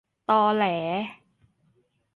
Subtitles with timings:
[0.29, 0.65] ตอแหล